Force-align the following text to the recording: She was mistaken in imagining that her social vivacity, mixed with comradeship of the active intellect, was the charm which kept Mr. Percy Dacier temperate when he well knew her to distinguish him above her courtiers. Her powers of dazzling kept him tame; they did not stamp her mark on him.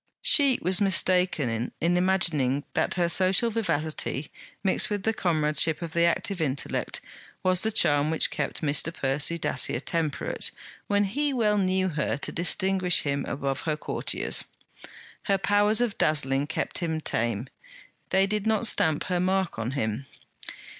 She 0.23 0.57
was 0.63 0.81
mistaken 0.81 1.71
in 1.79 1.95
imagining 1.95 2.63
that 2.73 2.95
her 2.95 3.07
social 3.07 3.51
vivacity, 3.51 4.31
mixed 4.63 4.89
with 4.89 5.03
comradeship 5.15 5.79
of 5.83 5.93
the 5.93 6.05
active 6.05 6.41
intellect, 6.41 7.01
was 7.43 7.61
the 7.61 7.69
charm 7.71 8.09
which 8.09 8.31
kept 8.31 8.63
Mr. 8.63 8.91
Percy 8.91 9.37
Dacier 9.37 9.79
temperate 9.79 10.49
when 10.87 11.03
he 11.03 11.33
well 11.35 11.59
knew 11.59 11.89
her 11.89 12.17
to 12.17 12.31
distinguish 12.31 13.01
him 13.01 13.25
above 13.27 13.61
her 13.69 13.77
courtiers. 13.77 14.43
Her 15.25 15.37
powers 15.37 15.81
of 15.81 15.99
dazzling 15.99 16.47
kept 16.47 16.79
him 16.79 16.99
tame; 16.99 17.47
they 18.09 18.25
did 18.25 18.47
not 18.47 18.65
stamp 18.65 19.03
her 19.03 19.19
mark 19.19 19.59
on 19.59 19.73
him. 19.73 20.07